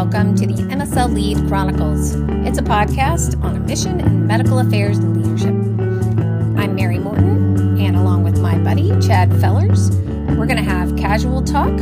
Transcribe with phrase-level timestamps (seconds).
[0.00, 2.14] welcome to the MSL Lead Chronicles.
[2.46, 5.50] It's a podcast on a mission in medical affairs and leadership.
[6.58, 11.42] I'm Mary Morton, and along with my buddy Chad Fellers, we're going to have casual
[11.42, 11.78] talk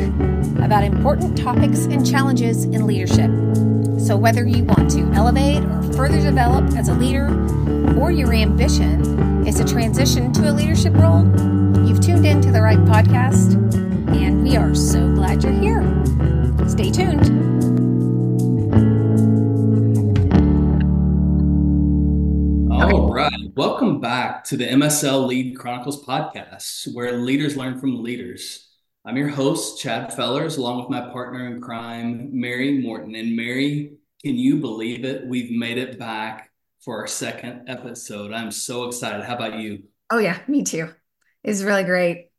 [0.59, 3.31] about important topics and challenges in leadership.
[4.01, 7.29] So, whether you want to elevate or further develop as a leader,
[8.01, 11.25] or your ambition is to transition to a leadership role,
[11.87, 13.55] you've tuned in to the right podcast,
[14.13, 15.85] and we are so glad you're here.
[16.67, 17.38] Stay tuned.
[24.09, 28.71] Back to the MSL Lead Chronicles podcast, where leaders learn from leaders.
[29.05, 33.15] I'm your host, Chad Fellers, along with my partner in crime, Mary Morton.
[33.15, 35.27] And Mary, can you believe it?
[35.27, 38.33] We've made it back for our second episode.
[38.33, 39.27] I'm so excited.
[39.27, 39.83] How about you?
[40.09, 40.89] Oh, yeah, me too.
[41.45, 42.31] It's really great.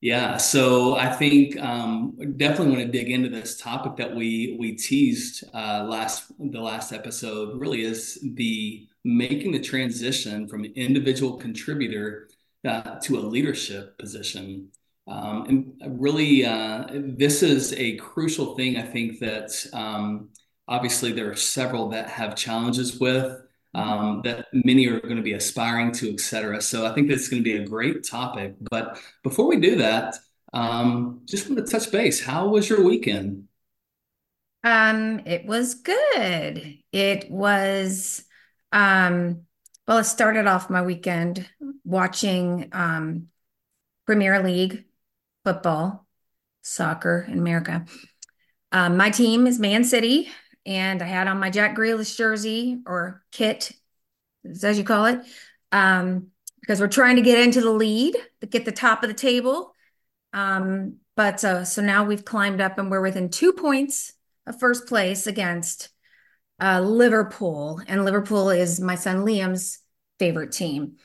[0.00, 4.76] Yeah, so I think um, definitely want to dig into this topic that we we
[4.76, 7.60] teased uh, last the last episode.
[7.60, 12.28] Really, is the making the transition from an individual contributor
[12.66, 14.68] uh, to a leadership position.
[15.08, 18.76] Um, and really, uh, this is a crucial thing.
[18.76, 20.28] I think that um,
[20.68, 23.40] obviously there are several that have challenges with
[23.74, 26.60] um, that many are going to be aspiring to, et cetera.
[26.60, 28.54] So I think that's going to be a great topic.
[28.70, 30.14] But before we do that,
[30.52, 32.22] um, just want to touch base.
[32.22, 33.48] How was your weekend?
[34.62, 36.78] Um, it was good.
[36.92, 38.24] It was,
[38.72, 39.42] um,
[39.86, 41.48] well, it started off my weekend
[41.84, 43.28] watching um,
[44.06, 44.84] Premier League
[45.44, 46.06] football,
[46.62, 47.84] soccer in America.
[48.70, 50.30] Um, my team is Man City
[50.64, 53.72] and I had on my Jack Grealish jersey or kit,
[54.44, 55.20] as you call it,
[55.72, 56.28] um,
[56.60, 59.74] because we're trying to get into the lead, to get the top of the table.
[60.32, 64.12] Um, but uh, so now we've climbed up and we're within two points
[64.46, 65.90] of first place against
[66.62, 69.80] uh, Liverpool, and Liverpool is my son Liam's
[70.18, 70.96] favorite team.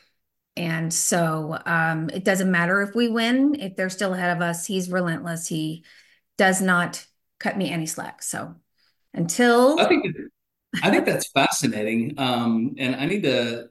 [0.56, 4.66] And so um, it doesn't matter if we win, if they're still ahead of us,
[4.66, 5.48] he's relentless.
[5.48, 5.84] He
[6.38, 7.06] does not
[7.40, 8.22] cut me any slack.
[8.22, 8.56] So
[9.14, 10.06] until I think
[10.84, 12.14] I think that's fascinating.
[12.18, 13.70] Um, and I need to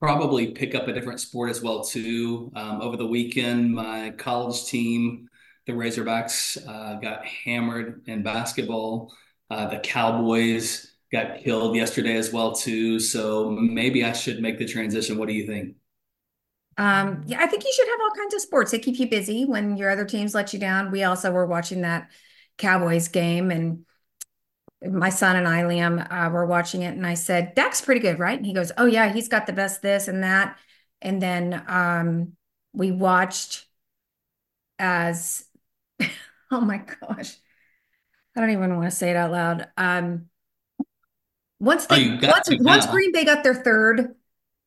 [0.00, 2.50] probably pick up a different sport as well too.
[2.54, 5.28] Um, over the weekend, my college team,
[5.66, 9.14] the Razorbacks, uh, got hammered in basketball.
[9.50, 12.98] Uh, the Cowboys got killed yesterday as well too.
[12.98, 15.18] So maybe I should make the transition.
[15.18, 15.76] What do you think?
[16.78, 18.70] Um, yeah, I think you should have all kinds of sports.
[18.70, 20.90] They keep you busy when your other teams let you down.
[20.90, 22.10] We also were watching that
[22.58, 23.84] Cowboys game and
[24.82, 28.18] my son and I, Liam, uh, were watching it, and I said, "Dak's pretty good,
[28.18, 30.58] right?" And he goes, "Oh yeah, he's got the best this and that."
[31.00, 32.32] And then um,
[32.72, 33.66] we watched
[34.78, 35.44] as,
[36.50, 37.36] oh my gosh,
[38.36, 39.68] I don't even want to say it out loud.
[39.76, 40.26] Um,
[41.58, 44.14] once they oh, once, once Green Bay got their third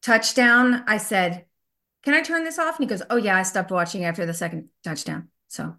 [0.02, 1.46] touchdown, I said,
[2.04, 4.34] "Can I turn this off?" And he goes, "Oh yeah, I stopped watching after the
[4.34, 5.76] second touchdown." So,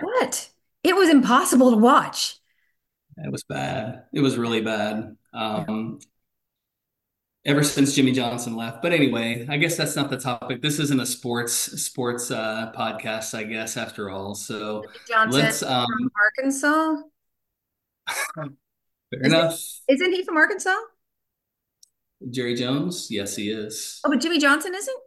[0.00, 0.50] what?
[0.82, 2.38] It was impossible to watch.
[3.16, 4.04] It was bad.
[4.12, 5.16] It was really bad.
[5.32, 6.00] Um,
[7.44, 8.82] ever since Jimmy Johnson left.
[8.82, 10.62] But anyway, I guess that's not the topic.
[10.62, 14.34] This isn't a sports sports uh, podcast, I guess, after all.
[14.34, 16.96] So Johnson let's um, from Arkansas.
[19.12, 19.54] Fair is enough.
[19.88, 20.74] It, isn't he from Arkansas?
[22.30, 23.08] Jerry Jones?
[23.10, 24.00] Yes, he is.
[24.04, 24.98] Oh, but Jimmy Johnson isn't?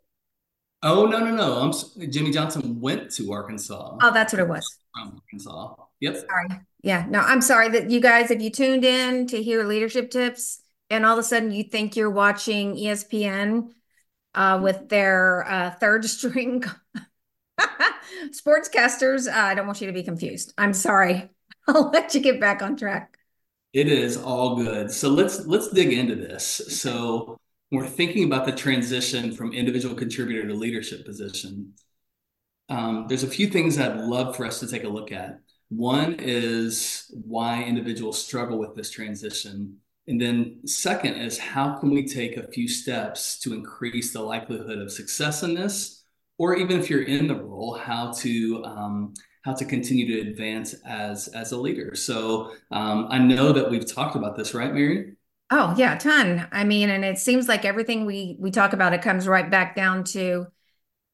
[0.84, 1.54] Oh no, no, no.
[1.56, 3.98] I'm Jimmy Johnson went to Arkansas.
[4.02, 4.78] Oh, that's what it was.
[4.94, 5.76] From Arkansas.
[6.02, 6.18] Yep.
[6.18, 6.62] Sorry.
[6.84, 7.06] Yeah.
[7.10, 11.06] No, I'm sorry that you guys, if you tuned in to hear leadership tips and
[11.06, 13.72] all of a sudden you think you're watching ESPN
[14.36, 16.64] uh, with their uh, third string
[18.30, 20.54] sportscasters, uh, I don't want you to be confused.
[20.58, 21.32] I'm sorry.
[21.68, 23.15] I'll let you get back on track.
[23.76, 24.90] It is all good.
[24.90, 26.46] So let's let's dig into this.
[26.46, 27.38] So
[27.72, 31.74] we're thinking about the transition from individual contributor to leadership position.
[32.70, 35.42] Um, there's a few things I'd love for us to take a look at.
[35.68, 39.80] One is why individuals struggle with this transition.
[40.08, 44.80] And then, second, is how can we take a few steps to increase the likelihood
[44.80, 46.06] of success in this?
[46.38, 49.14] Or even if you're in the role, how to um,
[49.46, 51.94] how to continue to advance as as a leader.
[51.96, 55.14] So um, I know that we've talked about this, right, Mary?
[55.52, 56.48] Oh yeah, a ton.
[56.52, 59.76] I mean, and it seems like everything we we talk about it comes right back
[59.76, 60.48] down to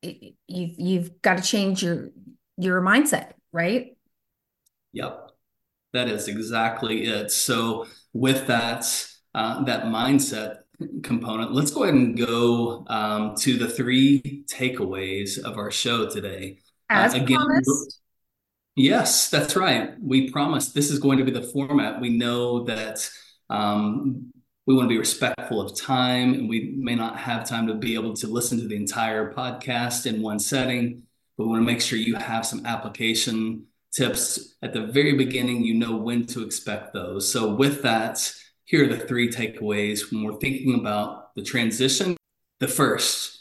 [0.02, 2.12] you've you've got to change your
[2.56, 3.98] your mindset, right?
[4.94, 5.32] Yep,
[5.92, 7.32] that is exactly it.
[7.32, 8.86] So with that
[9.36, 10.60] uh, that mindset
[11.04, 16.60] component, let's go ahead and go um, to the three takeaways of our show today.
[16.90, 18.01] As uh, again, promised.
[18.76, 19.92] Yes, that's right.
[20.02, 22.00] We promised this is going to be the format.
[22.00, 23.10] We know that
[23.50, 24.32] um,
[24.66, 27.96] we want to be respectful of time, and we may not have time to be
[27.96, 31.04] able to listen to the entire podcast in one setting,
[31.38, 35.64] but we want to make sure you have some application tips at the very beginning.
[35.64, 37.30] You know when to expect those.
[37.30, 38.34] So, with that,
[38.64, 42.16] here are the three takeaways when we're thinking about the transition.
[42.60, 43.41] The first,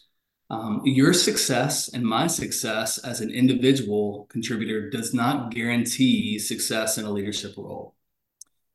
[0.51, 7.05] um, your success and my success as an individual contributor does not guarantee success in
[7.05, 7.95] a leadership role.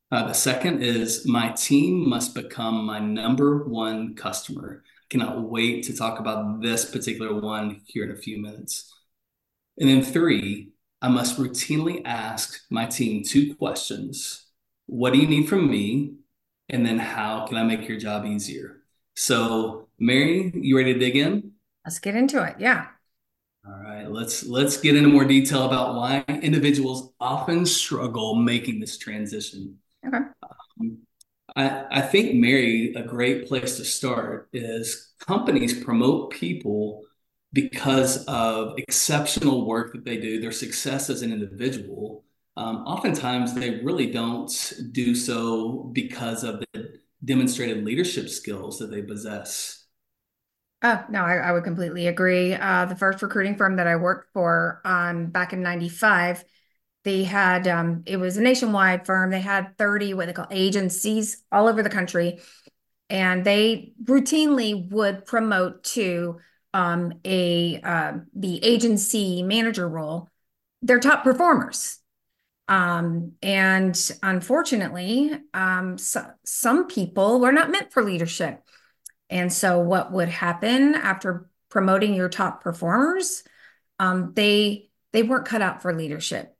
[0.09, 4.83] Uh, the second is my team must become my number one customer.
[4.85, 8.93] I cannot wait to talk about this particular one here in a few minutes.
[9.77, 10.69] And then three,
[11.01, 14.45] I must routinely ask my team two questions.
[14.85, 16.13] What do you need from me?
[16.69, 18.77] And then how can I make your job easier?
[19.15, 21.54] So, Mary, you ready to dig in?
[21.85, 22.55] Let's get into it.
[22.59, 22.87] Yeah.
[23.67, 28.97] All right, let's let's get into more detail about why individuals often struggle making this
[28.97, 29.79] transition.
[30.05, 30.17] Okay.
[30.79, 30.97] Um,
[31.55, 37.03] I, I think Mary, a great place to start is companies promote people
[37.53, 42.23] because of exceptional work that they do, their success as an individual.
[42.57, 44.51] Um, oftentimes, they really don't
[44.91, 49.84] do so because of the demonstrated leadership skills that they possess.
[50.87, 52.53] Oh, no, I, I would completely agree.
[52.53, 56.45] Uh, the first recruiting firm that I worked for um, back in 95,
[57.03, 59.31] they had, um, it was a nationwide firm.
[59.31, 62.37] They had 30 what they call agencies all over the country.
[63.09, 66.39] And they routinely would promote to
[66.75, 70.29] um, a uh, the agency manager role
[70.83, 71.97] their top performers.
[72.67, 78.64] Um, and unfortunately, um, so, some people were not meant for leadership.
[79.29, 83.43] And so what would happen after promoting your top performers?
[83.99, 86.55] Um, they they weren't cut out for leadership.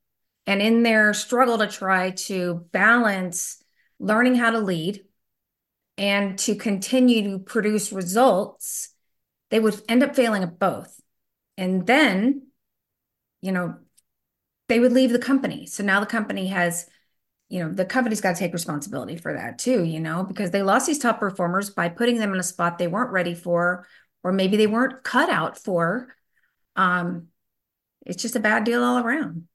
[0.48, 3.62] And in their struggle to try to balance
[4.00, 5.04] learning how to lead
[5.98, 8.90] and to continue to produce results,
[9.50, 11.00] they would end up failing at both.
[11.58, 12.48] And then,
[13.42, 13.76] you know,
[14.68, 15.66] they would leave the company.
[15.66, 16.88] So now the company has
[17.50, 20.64] you know, the company's got to take responsibility for that too, you know, because they
[20.64, 23.88] lost these top performers by putting them in a spot they weren't ready for,
[24.24, 26.14] or maybe they weren't cut out for.
[26.76, 27.28] Um,
[28.06, 29.48] it's just a bad deal all around.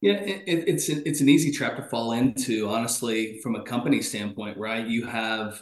[0.00, 4.56] Yeah, it, it's it's an easy trap to fall into, honestly, from a company standpoint,
[4.56, 4.86] right?
[4.86, 5.60] You have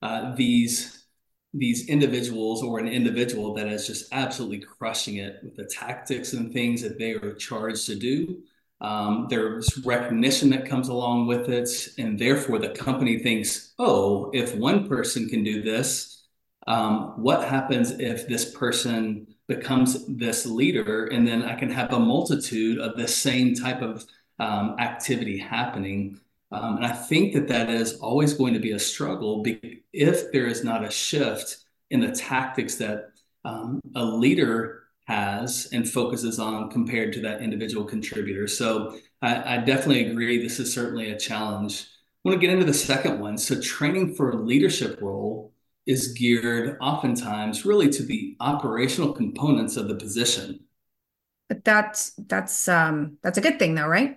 [0.00, 1.06] uh, these
[1.52, 6.52] these individuals or an individual that is just absolutely crushing it with the tactics and
[6.52, 8.42] things that they are charged to do
[8.80, 11.70] um, there's recognition that comes along with it.
[11.98, 16.24] And therefore, the company thinks, oh, if one person can do this,
[16.66, 21.06] um, what happens if this person becomes this leader?
[21.06, 24.04] And then I can have a multitude of the same type of
[24.38, 26.20] um, activity happening.
[26.50, 29.44] Um, and I think that that is always going to be a struggle
[29.92, 31.58] if there is not a shift
[31.90, 33.10] in the tactics that
[33.44, 38.46] um, a leader has and focuses on compared to that individual contributor.
[38.48, 40.42] So I, I definitely agree.
[40.42, 41.86] This is certainly a challenge.
[42.24, 43.36] I want to get into the second one.
[43.36, 45.52] So training for a leadership role
[45.86, 50.60] is geared oftentimes really to the operational components of the position.
[51.48, 54.16] But that's that's um that's a good thing though, right?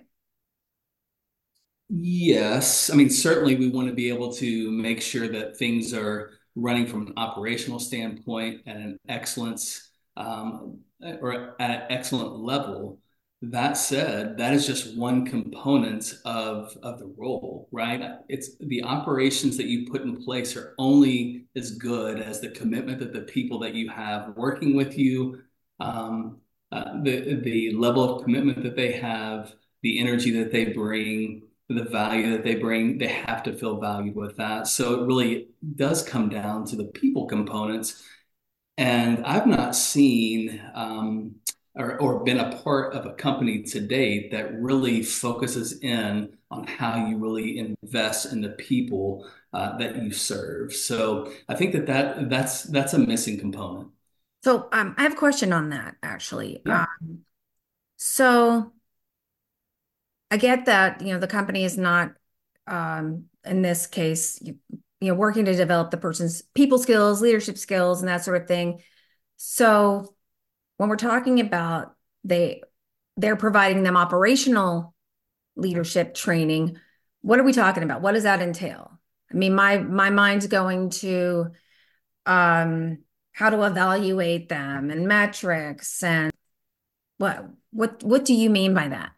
[1.90, 2.90] Yes.
[2.90, 6.86] I mean, certainly we want to be able to make sure that things are running
[6.86, 9.87] from an operational standpoint and an excellence
[10.18, 10.80] um,
[11.22, 12.98] or at an excellent level.
[13.40, 18.02] That said, that is just one component of, of the role, right?
[18.28, 22.98] It's the operations that you put in place are only as good as the commitment
[22.98, 25.40] that the people that you have working with you,
[25.78, 26.38] um,
[26.72, 31.84] uh, the the level of commitment that they have, the energy that they bring, the
[31.84, 32.98] value that they bring.
[32.98, 34.66] They have to feel valued with that.
[34.66, 38.02] So it really does come down to the people components
[38.78, 41.34] and I've not seen um,
[41.74, 46.66] or, or been a part of a company to date that really focuses in on
[46.66, 50.72] how you really invest in the people uh, that you serve.
[50.72, 53.88] So I think that, that that's that's a missing component.
[54.44, 56.62] So um, I have a question on that actually.
[56.64, 56.86] Yeah.
[57.02, 57.18] Um,
[57.96, 58.72] so
[60.30, 62.12] I get that you know the company is not
[62.68, 64.40] um, in this case
[65.00, 68.48] you know, working to develop the person's people skills, leadership skills, and that sort of
[68.48, 68.82] thing.
[69.36, 70.14] So
[70.78, 72.62] when we're talking about they
[73.16, 74.94] they're providing them operational
[75.56, 76.78] leadership training,
[77.22, 78.02] what are we talking about?
[78.02, 79.00] What does that entail?
[79.30, 81.48] I mean, my my mind's going to
[82.26, 82.98] um
[83.32, 86.32] how to evaluate them and metrics and
[87.18, 89.12] What what what do you mean by that?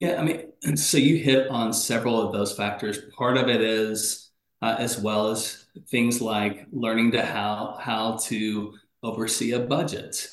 [0.00, 2.98] Yeah, I mean, so you hit on several of those factors.
[3.16, 4.27] Part of it is
[4.62, 10.28] uh, as well as things like learning to how how to oversee a budget,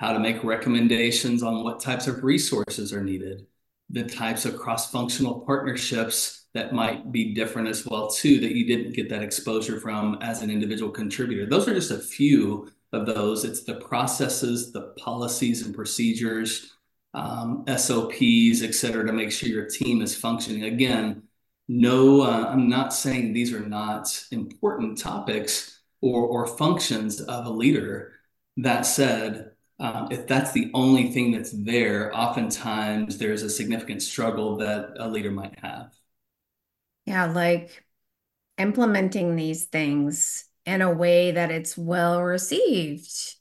[0.00, 3.46] how to make recommendations on what types of resources are needed,
[3.90, 8.94] the types of cross-functional partnerships that might be different as well too that you didn't
[8.94, 11.46] get that exposure from as an individual contributor.
[11.46, 13.44] Those are just a few of those.
[13.44, 16.72] It's the processes, the policies and procedures,
[17.14, 20.64] um, SOPs, et cetera, to make sure your team is functioning.
[20.64, 21.22] Again,
[21.68, 27.50] no, uh, I'm not saying these are not important topics or, or functions of a
[27.50, 28.14] leader.
[28.56, 34.56] That said, um, if that's the only thing that's there, oftentimes there's a significant struggle
[34.56, 35.92] that a leader might have.
[37.06, 37.84] Yeah, like
[38.58, 43.36] implementing these things in a way that it's well received.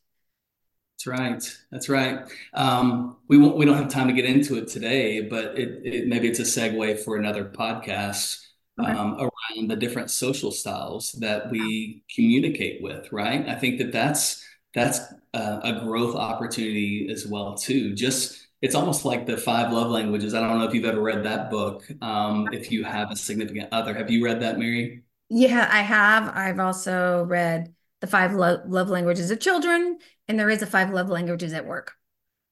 [1.08, 1.58] That's right.
[1.72, 2.20] That's right.
[2.54, 6.08] Um, we won't, we don't have time to get into it today, but it, it
[6.08, 8.46] maybe it's a segue for another podcast
[8.80, 8.92] okay.
[8.92, 13.12] um, around the different social styles that we communicate with.
[13.12, 13.48] Right.
[13.48, 15.00] I think that that's that's
[15.34, 17.94] a, a growth opportunity as well too.
[17.94, 20.34] Just it's almost like the five love languages.
[20.34, 21.88] I don't know if you've ever read that book.
[22.02, 25.04] Um, if you have a significant other, have you read that, Mary?
[25.30, 26.36] Yeah, I have.
[26.36, 30.92] I've also read the five lo- love languages of children, and there is a five
[30.92, 31.94] love languages at work.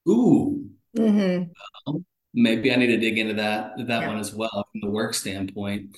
[0.08, 0.70] Ooh.
[0.96, 1.50] Mm-hmm.
[1.86, 2.02] Well,
[2.34, 4.08] maybe I need to dig into that that yeah.
[4.08, 5.96] one as well from the work standpoint.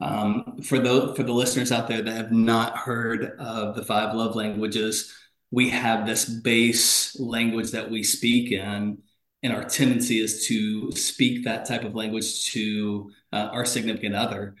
[0.00, 4.14] Um, for the for the listeners out there that have not heard of the five
[4.14, 5.14] love languages,
[5.50, 8.98] we have this base language that we speak in,
[9.42, 14.54] and our tendency is to speak that type of language to uh, our significant other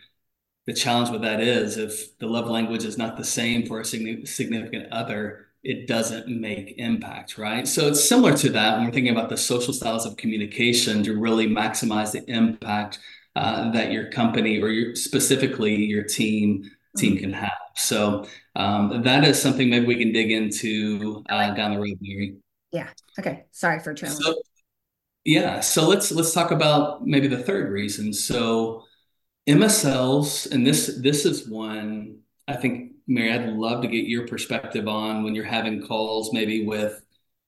[0.66, 3.84] the challenge with that is if the love language is not the same for a
[3.84, 7.66] significant other, it doesn't make impact, right?
[7.66, 11.18] So it's similar to that when we're thinking about the social styles of communication to
[11.18, 12.98] really maximize the impact
[13.36, 17.52] uh, that your company or your specifically your team team can have.
[17.74, 22.36] So um, that is something maybe we can dig into uh, down the road, Mary.
[22.72, 22.88] Yeah.
[23.18, 23.44] Okay.
[23.52, 24.18] Sorry for trailing.
[24.18, 24.34] So,
[25.24, 25.60] yeah.
[25.60, 28.12] So let's let's talk about maybe the third reason.
[28.12, 28.85] So
[29.46, 34.86] MSLs, and this this is one I think, Mary, I'd love to get your perspective
[34.86, 37.02] on when you're having calls, maybe with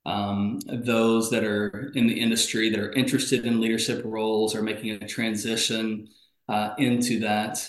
[0.07, 4.91] um, those that are in the industry that are interested in leadership roles or making
[4.91, 6.09] a transition
[6.49, 7.69] uh, into that.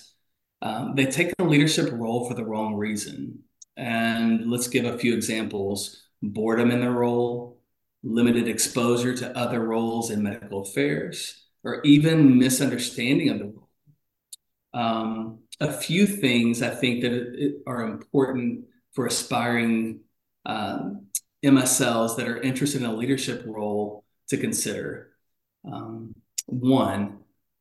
[0.62, 3.44] Um, they take a leadership role for the wrong reason.
[3.78, 7.62] And let's give a few examples boredom in the role,
[8.04, 13.69] limited exposure to other roles in medical affairs, or even misunderstanding of the role
[14.74, 20.02] um, a few things I think that are important for aspiring
[20.46, 21.08] um,
[21.44, 25.12] MSLs that are interested in a leadership role to consider.
[25.66, 27.20] Um, one,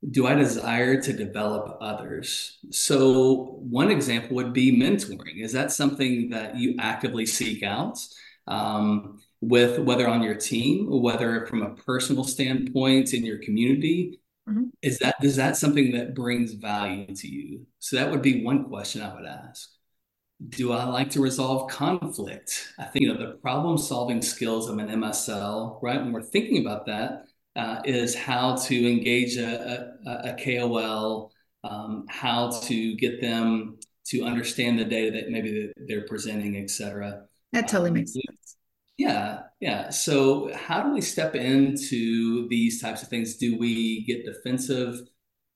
[0.09, 2.59] do I desire to develop others?
[2.71, 5.43] So, one example would be mentoring.
[5.43, 7.99] Is that something that you actively seek out?
[8.47, 14.64] Um, with whether on your team, whether from a personal standpoint in your community, Mm-hmm.
[14.83, 17.67] Is that is that something that brings value to you?
[17.78, 19.69] So that would be one question I would ask.
[20.49, 22.73] Do I like to resolve conflict?
[22.78, 26.00] I think you know the problem solving skills of an MSL, right?
[26.00, 27.25] When we're thinking about that,
[27.57, 31.33] uh, is how to engage a, a, a KOL,
[31.64, 37.25] um, how to get them to understand the data that maybe they're presenting, et cetera.
[37.52, 38.57] That totally um, makes sense.
[38.99, 39.90] Yeah, yeah.
[39.90, 43.37] So, how do we step into these types of things?
[43.37, 45.00] Do we get defensive?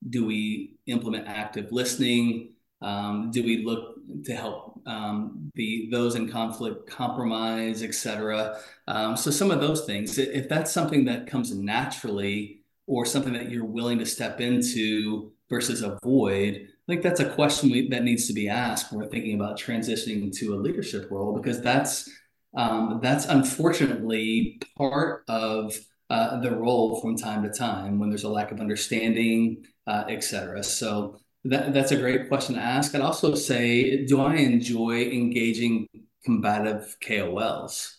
[0.09, 2.55] Do we implement active listening?
[2.83, 8.59] Um, do we look to help um, the those in conflict compromise, et cetera?
[8.89, 10.19] Um, so, some of those things.
[10.19, 15.83] If that's something that comes naturally, or something that you're willing to step into versus
[15.83, 19.35] avoid, I think that's a question we, that needs to be asked when we're thinking
[19.35, 22.09] about transitioning to a leadership role, because that's
[22.55, 25.75] um, that's unfortunately part of
[26.11, 30.23] uh, the role from time to time when there's a lack of understanding, uh, et
[30.23, 30.63] cetera.
[30.63, 32.95] So that, that's a great question to ask.
[32.95, 35.89] I'd also say, do I enjoy engaging
[36.25, 37.97] combative KOLs?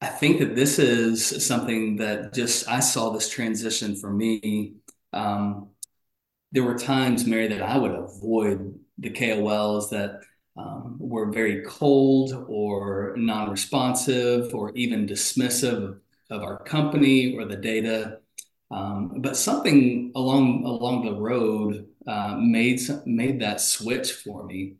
[0.00, 4.74] I think that this is something that just I saw this transition for me.
[5.12, 5.70] Um,
[6.52, 10.20] there were times, Mary, that I would avoid the KOLs that
[10.56, 15.98] um, were very cold or non-responsive or even dismissive
[16.30, 18.20] of our company or the data.
[18.70, 24.76] Um, but something along along the road uh, made made that switch for me.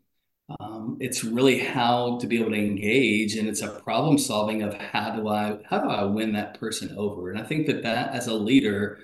[0.59, 4.73] Um, it's really how to be able to engage, and it's a problem solving of
[4.75, 7.31] how do I how do I win that person over?
[7.31, 8.99] And I think that that as a leader,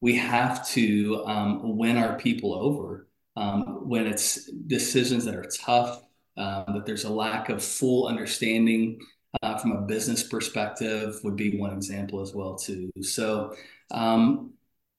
[0.00, 6.02] we have to um, win our people over um, when it's decisions that are tough,
[6.36, 9.00] um, that there's a lack of full understanding
[9.42, 12.90] uh, from a business perspective would be one example as well too.
[13.00, 13.54] So
[13.90, 14.52] um,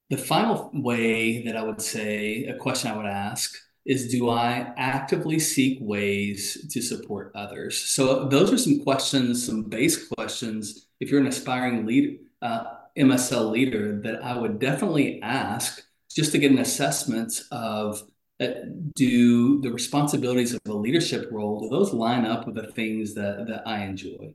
[0.10, 4.74] the final way that I would say a question I would ask is do I
[4.78, 7.78] actively seek ways to support others?
[7.78, 10.88] So those are some questions, some base questions.
[11.00, 12.64] If you're an aspiring lead, uh,
[12.98, 18.04] MSL leader, that I would definitely ask just to get an assessment of
[18.40, 23.46] do the responsibilities of a leadership role do those line up with the things that
[23.48, 24.34] that I enjoy?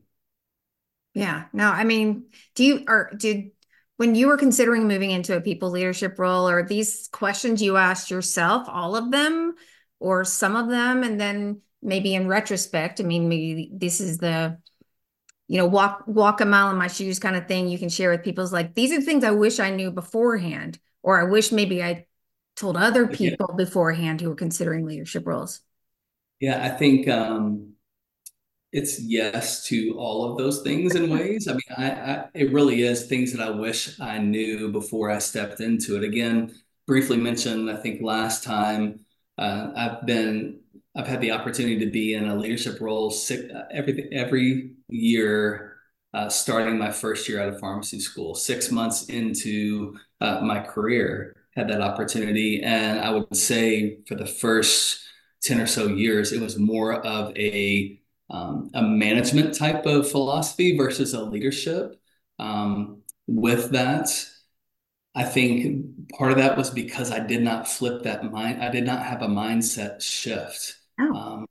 [1.14, 1.46] Yeah.
[1.52, 3.50] No, I mean, do you or did
[3.96, 8.10] when you were considering moving into a people leadership role, are these questions you asked
[8.10, 9.54] yourself, all of them,
[9.98, 11.02] or some of them?
[11.02, 14.58] And then maybe in retrospect, I mean, maybe this is the,
[15.48, 18.10] you know, walk walk a mile in my shoes kind of thing you can share
[18.10, 21.50] with people is like, these are things I wish I knew beforehand, or I wish
[21.50, 22.06] maybe I
[22.58, 23.56] told other people yeah.
[23.56, 25.60] beforehand who were considering leadership roles.
[26.40, 27.74] Yeah, I think um
[28.72, 31.48] it's yes to all of those things in ways.
[31.48, 35.18] I mean, I, I, it really is things that I wish I knew before I
[35.18, 36.04] stepped into it.
[36.04, 36.54] Again,
[36.86, 39.00] briefly mentioned, I think last time
[39.38, 40.60] uh, I've been
[40.96, 45.76] I've had the opportunity to be in a leadership role six, every every year,
[46.12, 48.34] uh, starting my first year out of pharmacy school.
[48.34, 54.26] Six months into uh, my career, had that opportunity, and I would say for the
[54.26, 55.00] first
[55.42, 58.00] ten or so years, it was more of a
[58.30, 62.00] um, a management type of philosophy versus a leadership.
[62.38, 64.10] Um, with that,
[65.14, 68.62] I think part of that was because I did not flip that mind.
[68.62, 71.14] I did not have a mindset shift oh.
[71.14, 71.46] um,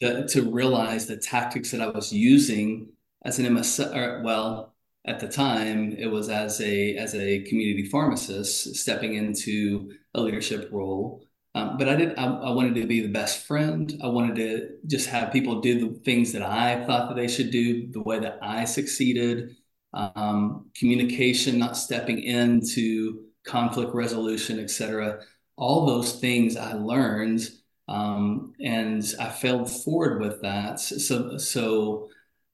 [0.00, 2.88] to, to, realize the tactics that I was using
[3.24, 3.94] as an MSL.
[3.94, 4.71] Or, well,
[5.04, 10.68] at the time, it was as a as a community pharmacist stepping into a leadership
[10.72, 11.24] role.
[11.54, 12.18] Um, but I did.
[12.18, 13.92] I, I, wanted to be the best friend.
[14.02, 17.50] I wanted to just have people do the things that I thought that they should
[17.50, 19.56] do, the way that I succeeded.
[19.92, 25.20] Um, communication, not stepping into conflict resolution, etc.
[25.56, 27.42] All those things I learned,
[27.88, 30.80] um, and I failed forward with that.
[30.80, 32.08] So, so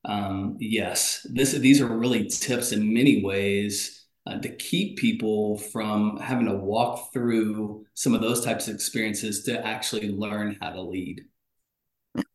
[0.05, 6.19] um, yes, this these are really tips in many ways uh, to keep people from
[6.19, 10.81] having to walk through some of those types of experiences to actually learn how to
[10.81, 11.23] lead.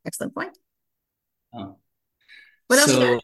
[0.06, 0.58] Excellent point.
[1.58, 1.72] Uh,
[2.68, 2.92] what else?
[2.92, 3.20] So,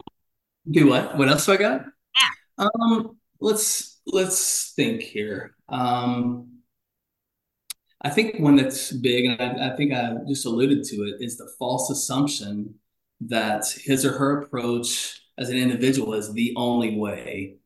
[0.70, 1.18] do what?
[1.18, 1.86] What else do I got?
[2.16, 2.68] Yeah.
[2.76, 5.56] Um, let's let's think here.
[5.68, 6.60] Um,
[8.02, 11.38] I think one that's big, and I, I think I just alluded to it, is
[11.38, 12.76] the false assumption
[13.22, 17.60] that his or her approach as an individual is the only way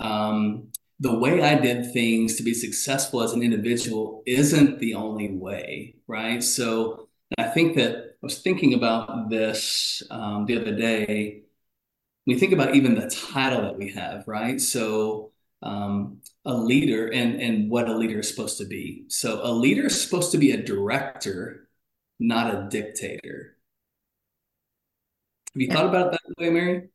[0.00, 0.68] um,
[1.00, 5.96] the way I did things to be successful as an individual isn't the only way,
[6.06, 6.42] right?
[6.42, 11.42] So I think that I was thinking about this um, the other day.
[12.26, 14.60] We think about even the title that we have, right?
[14.60, 19.04] So um, a leader and and what a leader is supposed to be.
[19.08, 21.68] So a leader is supposed to be a director,
[22.18, 23.55] not a dictator.
[25.56, 26.88] Have you thought about that way, Mary?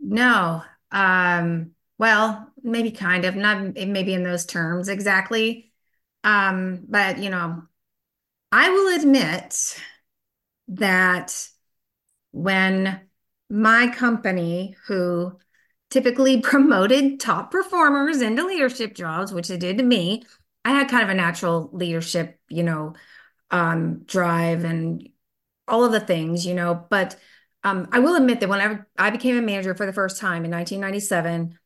[0.00, 0.62] No.
[0.90, 5.70] Um, well, maybe kind of, not maybe in those terms exactly.
[6.24, 7.62] Um, but you know,
[8.50, 9.78] I will admit
[10.68, 11.46] that
[12.32, 13.02] when
[13.50, 15.38] my company, who
[15.90, 20.22] typically promoted top performers into leadership jobs, which it did to me,
[20.64, 22.94] I had kind of a natural leadership, you know,
[23.50, 25.06] um, drive and
[25.68, 26.86] all of the things, you know.
[26.88, 27.16] But
[27.66, 30.52] um, I will admit that whenever I became a manager for the first time in
[30.52, 31.58] 1997,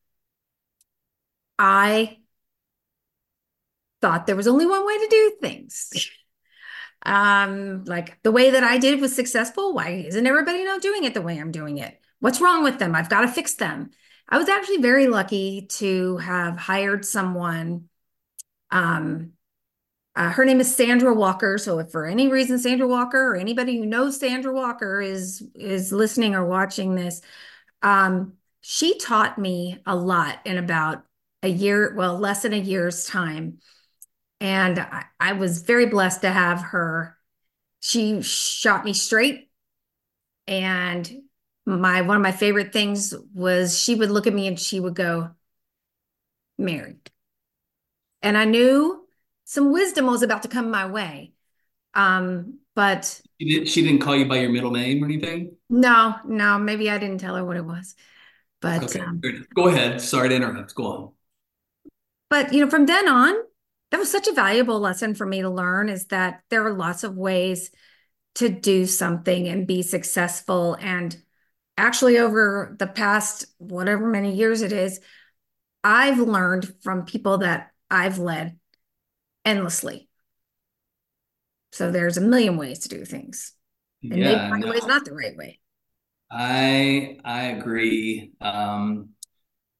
[1.59, 2.17] I
[4.01, 6.11] thought there was only one way to do things.
[7.03, 9.75] um, like the way that I did was successful.
[9.75, 12.01] Why isn't everybody not doing it the way I'm doing it?
[12.21, 12.95] What's wrong with them?
[12.95, 13.91] I've got to fix them.
[14.27, 17.91] I was actually very lucky to have hired someone.
[18.71, 19.33] Um,
[20.17, 21.57] uh, her name is Sandra Walker.
[21.57, 25.93] So if for any reason Sandra Walker or anybody who knows Sandra Walker is is
[25.93, 27.21] listening or watching this,
[27.83, 31.05] um, she taught me a lot in about
[31.43, 33.59] a year, well, less than a year's time.
[34.41, 37.17] And I, I was very blessed to have her.
[37.81, 39.49] She shot me straight.
[40.47, 41.11] And
[41.67, 44.95] my one of my favorite things was she would look at me and she would
[44.95, 45.31] go,
[46.59, 46.97] Mary.
[48.23, 49.00] And I knew
[49.51, 51.33] some wisdom was about to come my way.
[51.95, 55.57] Um, but She did, she didn't call you by your middle name or anything?
[55.69, 57.97] No, no, maybe I didn't tell her what it was.
[58.61, 59.21] But Okay, um.
[59.57, 60.01] Go ahead.
[60.01, 60.77] Sorry to interrupt.
[60.77, 61.13] Go on.
[62.29, 63.35] but you know, from then on,
[63.91, 67.03] that was such a valuable lesson for me to learn is that there are lots
[67.03, 67.73] of ways
[68.37, 70.77] to do something and be successful.
[70.79, 71.21] And
[71.77, 75.01] actually, over the past whatever many years it is,
[75.83, 78.60] I've learned from people that I've led
[79.45, 80.09] endlessly.
[81.73, 83.53] So there's a million ways to do things.
[84.11, 85.61] And maybe Yeah, my no, way is not the right way.
[86.31, 88.33] I I agree.
[88.41, 89.11] Um,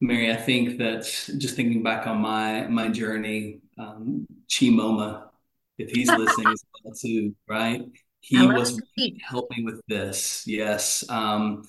[0.01, 1.03] Mary, I think that
[1.37, 5.29] just thinking back on my my journey, um, Chimoma,
[5.77, 7.83] if he's listening as well too, right?
[8.21, 8.83] He was to
[9.21, 10.45] help me with this.
[10.47, 11.05] Yes.
[11.09, 11.63] Um,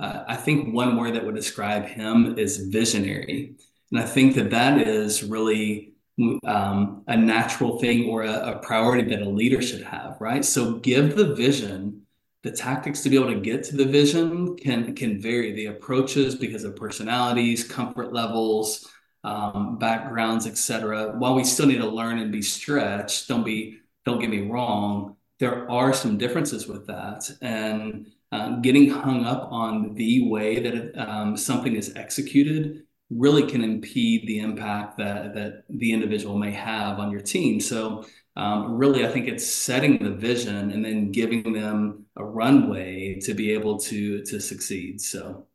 [0.00, 3.56] uh, I think one word that would describe him is visionary.
[3.92, 5.94] And I think that that is really
[6.44, 10.44] um, a natural thing or a, a priority that a leader should have, right?
[10.44, 12.02] So give the vision.
[12.44, 15.52] The tactics to be able to get to the vision can can vary.
[15.52, 18.86] The approaches because of personalities comfort levels
[19.24, 24.20] um, backgrounds etc while we still need to learn and be stretched don't be don't
[24.20, 27.30] get me wrong there are some differences with that.
[27.40, 33.64] And uh, getting hung up on the way that um, something is executed really can
[33.64, 38.04] impede the impact that that the individual may have on your team so
[38.38, 43.34] um, really, I think it's setting the vision and then giving them a runway to
[43.34, 45.00] be able to to succeed.
[45.00, 45.48] So,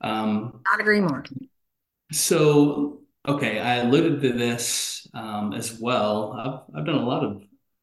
[0.00, 1.22] um, not agree more.
[2.12, 6.32] so okay, I alluded to this um, as well.
[6.32, 7.42] I've I've done a lot of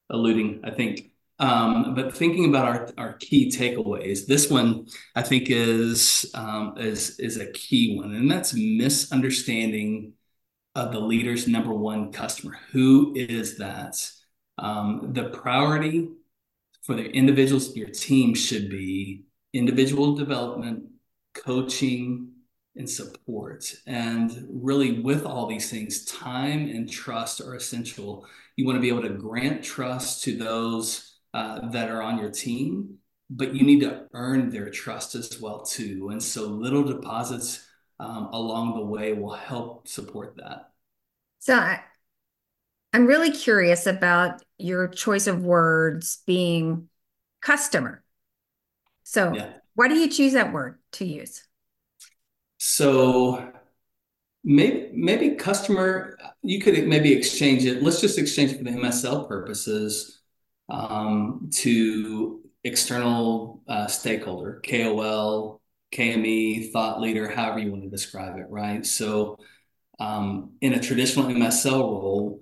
[0.10, 1.11] alluding, I think.
[1.42, 7.20] Um, but thinking about our, our key takeaways, this one I think is um, is
[7.20, 10.14] is a key one, and that's misunderstanding
[10.76, 12.58] of the leader's number one customer.
[12.72, 13.96] Who is that?
[14.60, 16.10] Um, the priority
[16.84, 20.84] for the individuals, your team should be individual development,
[21.34, 22.34] coaching,
[22.76, 23.74] and support.
[23.88, 28.28] And really, with all these things, time and trust are essential.
[28.58, 32.30] You want to be able to grant trust to those uh, that are on your
[32.32, 32.98] team,
[33.30, 36.10] but you need to earn their trust as well too.
[36.10, 37.66] And so, little deposits
[38.00, 40.72] um, along the way will help support that.
[41.40, 41.82] So I,
[42.94, 46.90] I'm really curious about your choice of words being
[47.42, 48.04] customer.
[49.04, 49.54] So Yeah.
[49.76, 51.44] why do you choose that word to use?
[52.58, 53.52] So
[54.44, 57.84] maybe maybe customer, you could maybe exchange it.
[57.84, 60.21] Let's just exchange it for the MSL purposes
[60.72, 68.46] um, to external uh, stakeholder, KOL, KME, thought leader, however you want to describe it,
[68.50, 68.86] right?
[68.86, 69.38] So
[70.00, 72.42] um, in a traditional MSL role,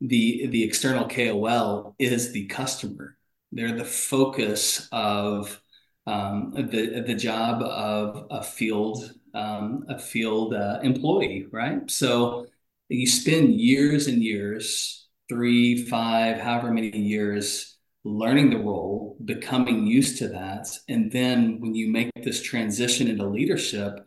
[0.00, 3.16] the the external KOL is the customer.
[3.52, 5.60] They're the focus of
[6.06, 11.88] um, the the job of a field um, a field uh, employee, right?
[11.90, 12.46] So
[12.88, 20.18] you spend years and years, three, five, however many years, learning the role, becoming used
[20.18, 24.06] to that, and then when you make this transition into leadership,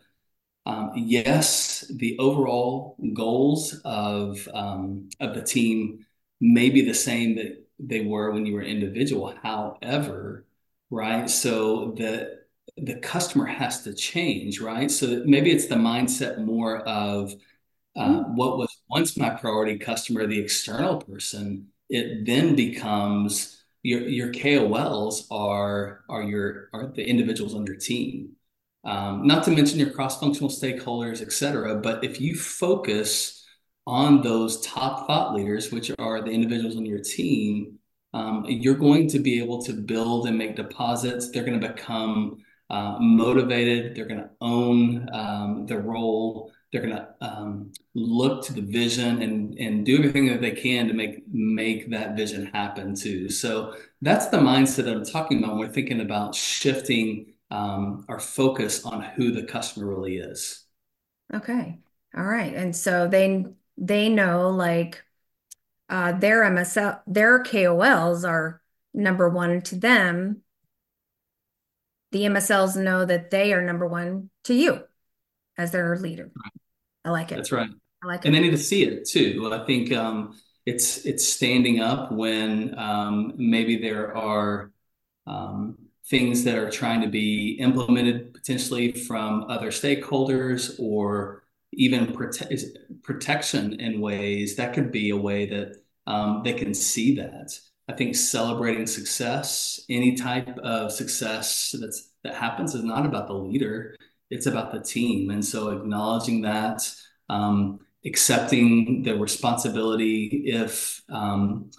[0.66, 6.06] um, yes, the overall goals of um, of the team
[6.40, 9.34] may be the same that they were when you were individual.
[9.42, 10.46] However,
[10.90, 12.44] right, so the
[12.76, 14.90] the customer has to change, right?
[14.90, 17.34] So maybe it's the mindset more of
[17.96, 21.68] uh, what was once my priority customer, the external person.
[21.88, 28.30] It then becomes your your KOLs are are your are the individuals on your team.
[28.84, 31.76] Um, not to mention your cross-functional stakeholders, et cetera.
[31.76, 33.44] But if you focus
[33.86, 37.78] on those top thought leaders, which are the individuals on your team,
[38.12, 41.30] um, you're going to be able to build and make deposits.
[41.30, 42.38] They're going to become
[42.70, 43.94] uh, motivated.
[43.94, 46.52] They're going to own um, their role.
[46.74, 50.88] They're going to um, look to the vision and and do everything that they can
[50.88, 53.28] to make make that vision happen too.
[53.28, 55.52] So that's the mindset that I'm talking about.
[55.52, 60.64] When we're thinking about shifting um, our focus on who the customer really is.
[61.32, 61.78] Okay.
[62.16, 62.52] All right.
[62.52, 63.44] And so they
[63.78, 65.04] they know like
[65.88, 68.60] uh their MSL their KOLs are
[68.92, 70.42] number one to them.
[72.10, 74.82] The MSLs know that they are number one to you
[75.56, 76.30] as their leader.
[77.04, 77.36] I like it.
[77.36, 77.70] That's right.
[78.02, 78.26] I like it.
[78.26, 79.50] And they need to see it too.
[79.52, 84.72] I think um, it's it's standing up when um, maybe there are
[85.26, 92.76] um, things that are trying to be implemented potentially from other stakeholders or even prote-
[93.02, 97.58] protection in ways that could be a way that um, they can see that.
[97.88, 103.34] I think celebrating success, any type of success that's that happens, is not about the
[103.34, 103.94] leader;
[104.30, 105.30] it's about the team.
[105.30, 106.88] And so, acknowledging that,
[107.28, 111.70] um, accepting the responsibility if um,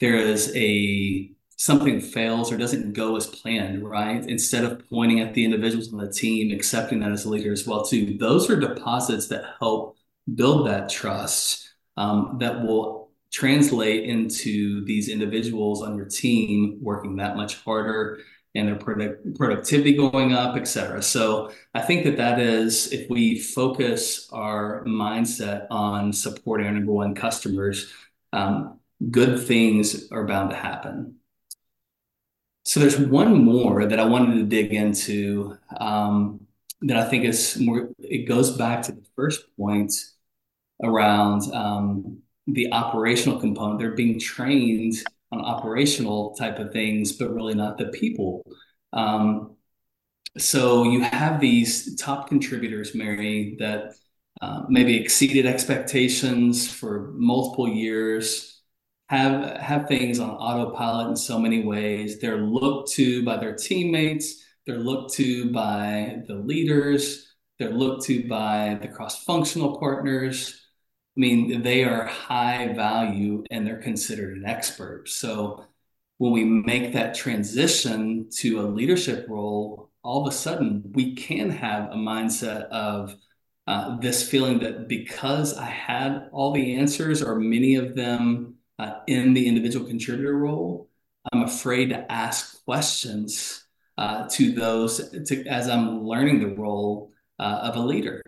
[0.00, 4.26] there is a something fails or doesn't go as planned, right?
[4.26, 7.66] Instead of pointing at the individuals on the team, accepting that as a leader as
[7.66, 8.18] well too.
[8.18, 9.96] Those are deposits that help
[10.34, 17.36] build that trust um, that will translate into these individuals on your team working that
[17.36, 18.20] much harder
[18.54, 21.02] and their product, productivity going up, et cetera.
[21.02, 26.92] So I think that that is, if we focus our mindset on supporting our number
[26.92, 27.92] one customers,
[28.32, 28.78] um,
[29.10, 31.16] good things are bound to happen.
[32.64, 36.46] So there's one more that I wanted to dig into um,
[36.82, 39.92] that I think is more, it goes back to the first point
[40.82, 43.80] around um, the operational component.
[43.80, 44.94] They're being trained
[45.40, 48.42] operational type of things, but really not the people.
[48.92, 49.56] Um,
[50.36, 53.94] so you have these top contributors, Mary, that
[54.42, 58.62] uh, maybe exceeded expectations for multiple years,
[59.08, 62.20] have have things on autopilot in so many ways.
[62.20, 64.42] They're looked to by their teammates.
[64.66, 67.32] They're looked to by the leaders.
[67.58, 70.63] They're looked to by the cross-functional partners.
[71.16, 75.08] I mean, they are high value and they're considered an expert.
[75.08, 75.64] So
[76.18, 81.50] when we make that transition to a leadership role, all of a sudden we can
[81.50, 83.14] have a mindset of
[83.66, 89.00] uh, this feeling that because I had all the answers or many of them uh,
[89.06, 90.90] in the individual contributor role,
[91.32, 93.64] I'm afraid to ask questions
[93.96, 98.20] uh, to those to, as I'm learning the role uh, of a leader.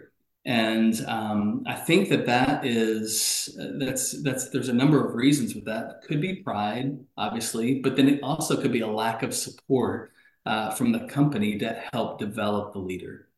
[0.47, 5.65] And um, I think that that is that's that's there's a number of reasons with
[5.65, 6.03] that.
[6.07, 10.13] Could be pride, obviously, but then it also could be a lack of support
[10.47, 13.29] uh, from the company to help develop the leader.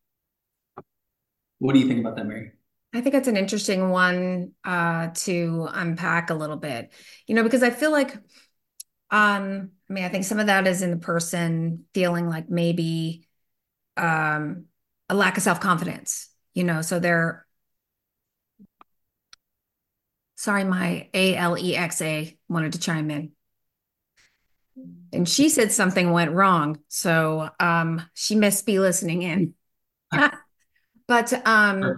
[1.61, 2.53] What do you think about that, Mary?
[2.93, 6.93] I think it's an interesting one uh, to unpack a little bit,
[7.27, 8.15] you know, because I feel like,
[9.11, 13.27] um, I mean, I think some of that is in the person feeling like maybe
[13.97, 14.67] um,
[15.09, 17.47] a lack of self confidence you know, so they're
[20.35, 23.31] sorry, my ALEXA wanted to chime in.
[25.13, 26.81] And she said something went wrong.
[26.89, 29.55] So um she must be listening in.
[31.07, 31.97] but um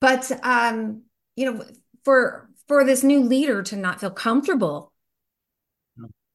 [0.00, 1.02] but um
[1.34, 1.64] you know
[2.04, 4.92] for for this new leader to not feel comfortable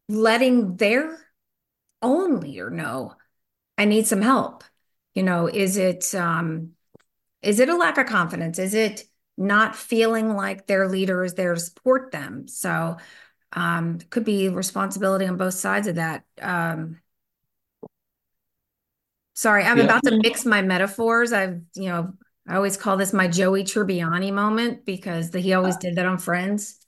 [0.10, 1.18] letting their
[2.02, 3.16] own leader know
[3.78, 4.64] I need some help.
[5.14, 6.75] You know, is it um
[7.46, 8.58] is it a lack of confidence?
[8.58, 9.04] Is it
[9.38, 12.48] not feeling like their leader is there to support them?
[12.48, 12.98] So
[13.54, 16.24] um, could be responsibility on both sides of that.
[16.42, 17.00] Um,
[19.36, 19.84] sorry, I'm yeah.
[19.84, 21.32] about to mix my metaphors.
[21.32, 22.14] I've, you know,
[22.48, 26.18] I always call this my Joey Tribbiani moment because the, he always did that on
[26.18, 26.80] Friends.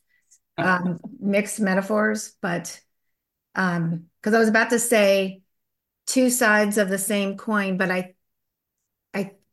[0.58, 2.82] Um, mixed metaphors, but
[3.54, 5.44] um, because I was about to say
[6.08, 8.16] two sides of the same coin, but I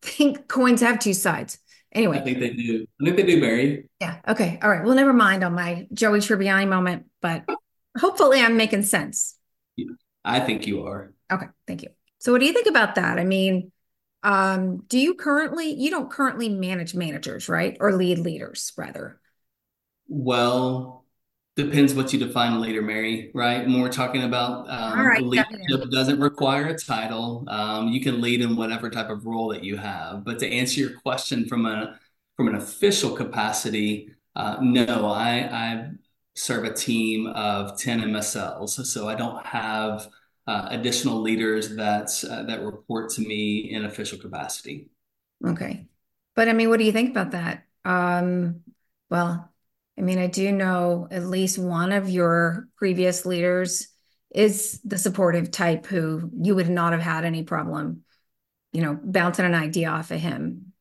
[0.05, 1.59] think coins have two sides.
[1.93, 2.19] Anyway.
[2.19, 2.87] I think they do.
[3.01, 3.89] I think they do, Mary.
[4.01, 4.19] Yeah.
[4.27, 4.59] Okay.
[4.63, 4.85] All right.
[4.85, 7.45] Well, never mind on my Joey Tribbiani moment, but
[7.97, 9.37] hopefully I'm making sense.
[9.77, 9.93] Yeah,
[10.25, 11.13] I think you are.
[11.31, 11.47] Okay.
[11.67, 11.91] Thank you.
[12.19, 13.19] So what do you think about that?
[13.19, 13.71] I mean,
[14.23, 17.77] um, do you currently you don't currently manage managers, right?
[17.79, 19.21] Or lead leaders rather?
[20.09, 21.04] Well,
[21.57, 23.65] Depends what you define later, Mary, right?
[23.65, 27.45] When we're talking about um, right, leadership doesn't require a title.
[27.49, 30.25] Um, you can lead in whatever type of role that you have.
[30.25, 31.99] But to answer your question from a
[32.37, 35.91] from an official capacity, uh, no, I, I
[36.35, 38.85] serve a team of 10 MSLs.
[38.87, 40.09] So I don't have
[40.47, 44.89] uh, additional leaders that, uh, that report to me in official capacity.
[45.47, 45.87] Okay.
[46.35, 47.65] But I mean, what do you think about that?
[47.85, 48.63] Um,
[49.11, 49.54] well,
[49.99, 53.89] I mean, I do know at least one of your previous leaders
[54.35, 58.03] is the supportive type who you would not have had any problem,
[58.73, 60.73] you know, bouncing an idea off of him.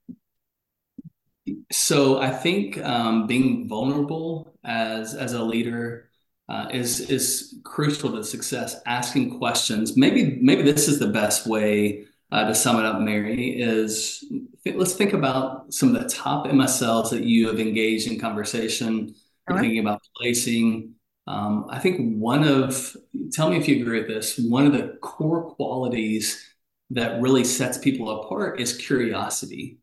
[1.72, 6.10] So I think um, being vulnerable as as a leader
[6.50, 8.82] uh, is is crucial to success.
[8.86, 13.62] Asking questions, maybe maybe this is the best way uh, to sum it up, Mary,
[13.62, 14.26] is
[14.66, 19.14] let's think about some of the top MSLs that you have engaged in conversation.
[19.48, 20.96] You're thinking about placing.
[21.28, 22.98] Um, I think one of,
[23.32, 26.44] tell me if you agree with this, one of the core qualities
[26.90, 29.78] that really sets people apart is curiosity,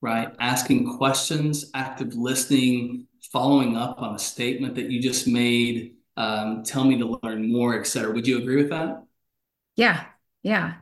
[0.00, 0.32] right?
[0.38, 6.84] Asking questions, active listening, following up on a statement that you just made, um, tell
[6.84, 8.12] me to learn more, et cetera.
[8.12, 9.02] Would you agree with that?
[9.74, 10.04] Yeah,
[10.44, 10.74] yeah.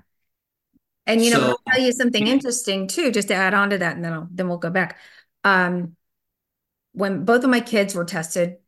[1.07, 3.79] And you know, So, I'll tell you something interesting too, just to add on to
[3.79, 4.99] that, and then I'll, then we'll go back.
[5.45, 5.97] Um,
[6.93, 8.59] when both of my kids were tested,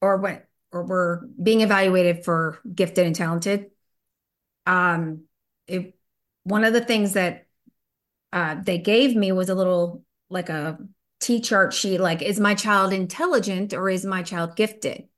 [0.00, 3.70] or went or were being evaluated for gifted and talented,
[4.66, 5.24] um,
[5.66, 5.96] it
[6.44, 7.46] one of the things that
[8.32, 10.78] uh, they gave me was a little like a
[11.20, 15.08] T chart sheet, like is my child intelligent or is my child gifted?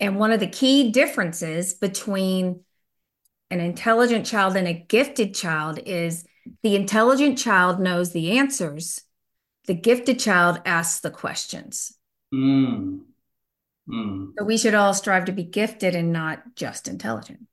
[0.00, 2.60] And one of the key differences between
[3.50, 6.24] an intelligent child and a gifted child is
[6.62, 9.02] the intelligent child knows the answers.
[9.66, 11.94] The gifted child asks the questions.
[12.32, 13.04] mm,
[13.88, 17.46] mm, So we should all strive to be gifted and not just intelligent.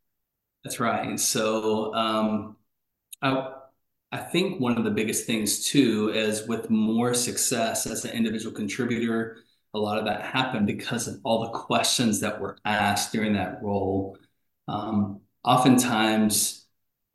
[0.63, 1.19] that's right.
[1.19, 2.55] So, um,
[3.21, 3.53] I,
[4.11, 8.55] I think one of the biggest things too is with more success as an individual
[8.55, 9.39] contributor,
[9.73, 13.63] a lot of that happened because of all the questions that were asked during that
[13.63, 14.17] role.
[14.67, 16.65] Um, oftentimes,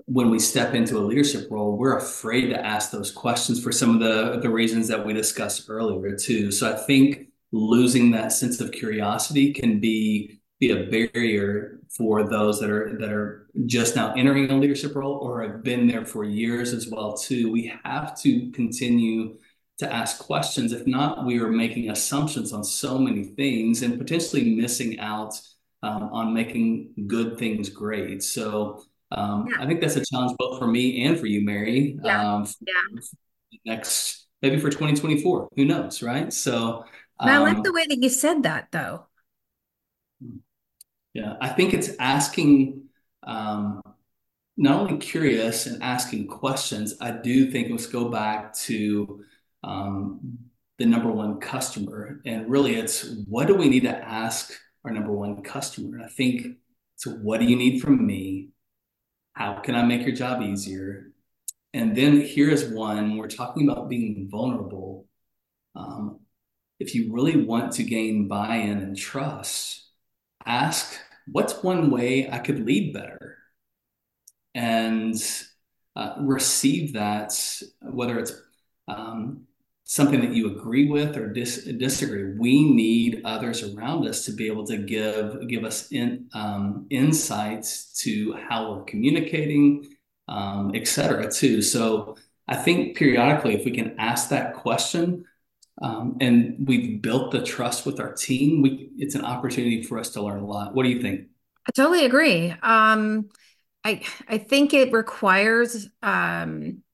[0.07, 3.95] when we step into a leadership role, we're afraid to ask those questions for some
[3.95, 6.51] of the, the reasons that we discussed earlier too.
[6.51, 12.61] So I think losing that sense of curiosity can be be a barrier for those
[12.61, 16.23] that are that are just now entering a leadership role or have been there for
[16.23, 17.51] years as well too.
[17.51, 19.39] We have to continue
[19.79, 20.73] to ask questions.
[20.73, 25.41] If not, we are making assumptions on so many things and potentially missing out
[25.83, 28.23] um, on making good things great.
[28.23, 29.63] So um, Yeah.
[29.63, 31.99] I think that's a challenge both for me and for you, Mary.
[32.03, 32.35] Yeah.
[32.35, 33.01] Um, Yeah.
[33.65, 36.33] next maybe for 2024, who knows, right?
[36.33, 36.85] So
[37.21, 39.07] I like the um, way that you said that though.
[41.15, 42.85] yeah, I think it's asking
[43.25, 43.83] um,
[44.57, 46.95] not only curious and asking questions.
[47.01, 49.25] I do think let's go back to
[49.65, 50.39] um,
[50.79, 54.53] the number one customer, and really, it's what do we need to ask
[54.85, 55.97] our number one customer?
[55.97, 56.47] And I think
[56.97, 57.11] so.
[57.11, 58.51] What do you need from me?
[59.33, 61.13] How can I make your job easier?
[61.73, 65.07] And then here is one we're talking about being vulnerable.
[65.77, 66.21] Um,
[66.79, 69.89] if you really want to gain buy-in and trust,
[70.45, 70.99] ask
[71.31, 73.37] what's one way I could lead better
[74.55, 75.15] and
[75.95, 77.33] uh, receive that,
[77.83, 78.33] whether it's
[78.89, 79.47] um,
[79.91, 82.33] something that you agree with or dis- disagree.
[82.39, 87.93] We need others around us to be able to give give us in, um, insights
[88.03, 89.89] to how we're communicating,
[90.29, 91.61] um, et cetera, too.
[91.61, 95.25] So I think periodically, if we can ask that question
[95.83, 100.11] um, and we've built the trust with our team, we it's an opportunity for us
[100.11, 100.73] to learn a lot.
[100.73, 101.27] What do you think?
[101.67, 102.55] I totally agree.
[102.63, 103.29] Um,
[103.83, 106.85] I I think it requires um,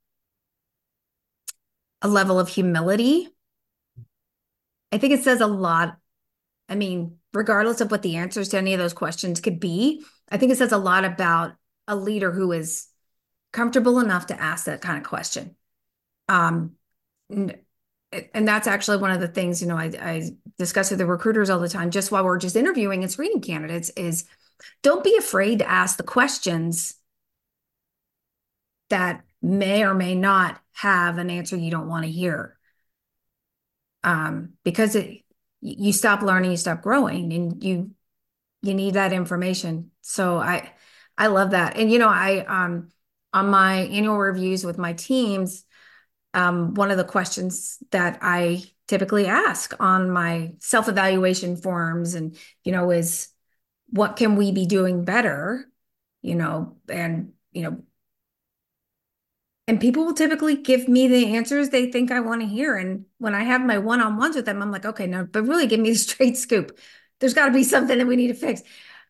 [2.06, 3.28] a level of humility.
[4.92, 5.98] I think it says a lot.
[6.68, 10.36] I mean, regardless of what the answers to any of those questions could be, I
[10.36, 11.54] think it says a lot about
[11.88, 12.86] a leader who is
[13.52, 15.56] comfortable enough to ask that kind of question.
[16.28, 16.72] Um,
[17.28, 17.58] and,
[18.32, 21.50] and that's actually one of the things, you know, I, I discuss with the recruiters
[21.50, 24.24] all the time, just while we're just interviewing and screening candidates, is
[24.82, 26.94] don't be afraid to ask the questions
[28.90, 32.56] that may or may not have an answer you don't want to hear.
[34.02, 35.22] Um, because it,
[35.60, 37.90] you stop learning, you stop growing, and you
[38.62, 39.90] you need that information.
[40.02, 40.72] So I
[41.16, 41.76] I love that.
[41.76, 42.90] And you know, I um
[43.32, 45.64] on my annual reviews with my teams,
[46.34, 52.72] um, one of the questions that I typically ask on my self-evaluation forms and you
[52.72, 53.28] know is
[53.88, 55.68] what can we be doing better?
[56.22, 57.82] You know, and you know,
[59.68, 62.76] and people will typically give me the answers they think I want to hear.
[62.76, 65.80] And when I have my one-on-ones with them, I'm like, okay, no, but really give
[65.80, 66.78] me the straight scoop.
[67.18, 68.62] There's got to be something that we need to fix.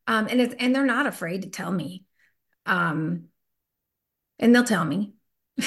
[0.06, 2.04] Um, and it's and they're not afraid to tell me.
[2.64, 3.24] Um,
[4.38, 5.14] and they'll tell me.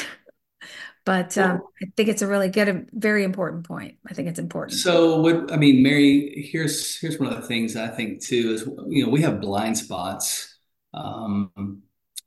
[1.06, 3.96] But um, I think it's a really good, a very important point.
[4.08, 4.78] I think it's important.
[4.78, 8.70] so what I mean, Mary, here's here's one of the things I think too is
[8.88, 10.56] you know we have blind spots.
[10.94, 11.82] Um,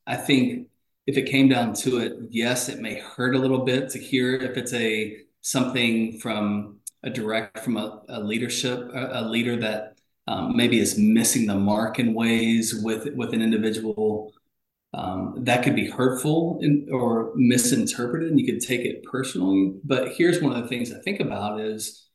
[0.05, 0.66] I think
[1.07, 4.34] if it came down to it, yes, it may hurt a little bit to hear
[4.36, 9.96] if it's a something from a direct from a, a leadership a, a leader that
[10.28, 14.32] um, maybe is missing the mark in ways with with an individual
[14.94, 19.74] um, that could be hurtful in, or misinterpreted and you could take it personally.
[19.84, 22.09] But here's one of the things i think about is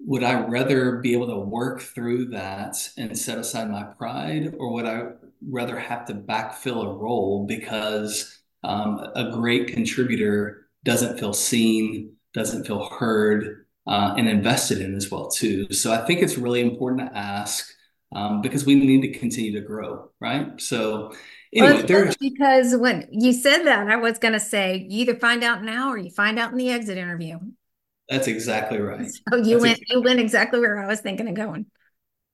[0.00, 4.72] would i rather be able to work through that and set aside my pride or
[4.72, 5.08] would i
[5.46, 12.66] rather have to backfill a role because um, a great contributor doesn't feel seen doesn't
[12.66, 17.08] feel heard uh, and invested in as well too so i think it's really important
[17.08, 17.68] to ask
[18.14, 20.60] um, because we need to continue to grow, right?
[20.60, 21.12] So
[21.52, 25.44] anyway, there's because when you said that, I was going to say you either find
[25.44, 27.38] out now or you find out in the exit interview.
[28.08, 29.06] that's exactly right.
[29.06, 31.66] So you That's went ex- you went exactly where I was thinking of going.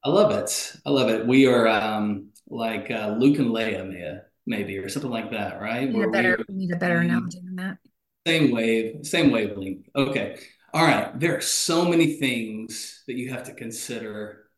[0.04, 0.76] I love it.
[0.86, 1.26] I love it.
[1.26, 5.88] We are um, like uh, Luke and Leia, maybe, maybe, or something like that, right?
[5.88, 7.78] Need a Where we better need a better same, analogy than that.
[8.26, 9.88] same wave, same wavelength.
[9.94, 10.38] Okay.
[10.72, 11.18] All right.
[11.18, 14.48] There are so many things that you have to consider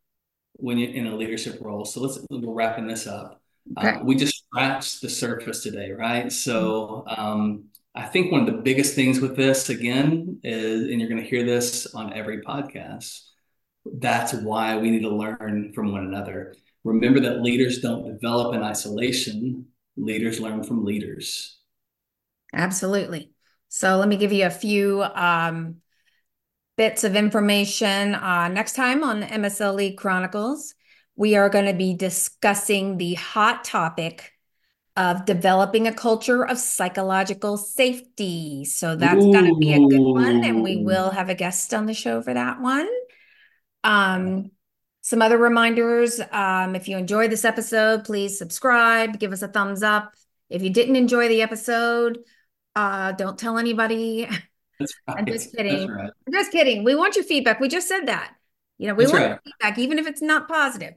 [0.55, 1.85] when you're in a leadership role.
[1.85, 3.41] So let's we're wrapping this up.
[3.79, 3.91] Okay.
[3.91, 6.33] Uh, we just scratched the surface today, right?
[6.33, 11.09] So um, I think one of the biggest things with this again is, and you're
[11.09, 13.23] going to hear this on every podcast.
[13.85, 16.55] That's why we need to learn from one another.
[16.87, 19.67] Remember that leaders don't develop in isolation.
[19.97, 21.59] Leaders learn from leaders.
[22.55, 23.33] Absolutely.
[23.69, 25.77] So let me give you a few um,
[26.77, 28.15] bits of information.
[28.15, 30.75] Uh, next time on MSLE Chronicles,
[31.17, 34.33] we are going to be discussing the hot topic
[34.97, 38.65] of developing a culture of psychological safety.
[38.65, 41.87] So that's going to be a good one, and we will have a guest on
[41.87, 42.89] the show for that one.
[43.83, 44.53] Um,
[45.07, 49.85] some other reminders, um, if you enjoyed this episode, please subscribe, give us a thumbs
[49.85, 50.13] up.
[50.51, 52.19] If you didn't enjoy the episode,
[52.75, 54.27] uh, don't tell anybody.
[54.81, 55.27] that's I'm right.
[55.29, 55.89] just kidding.
[55.89, 56.11] right.
[56.27, 56.83] I'm just kidding.
[56.83, 57.61] We want your feedback.
[57.61, 58.35] We just said that.
[58.79, 59.41] You know, we That's want right.
[59.45, 60.95] feedback, even if it's not positive.